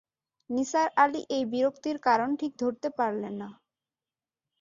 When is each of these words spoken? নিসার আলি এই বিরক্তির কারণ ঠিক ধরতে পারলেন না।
নিসার 0.49 0.87
আলি 0.97 1.21
এই 1.29 1.43
বিরক্তির 1.51 1.97
কারণ 2.07 2.29
ঠিক 2.39 2.51
ধরতে 2.59 2.87
পারলেন 2.97 3.33
না। 3.41 3.49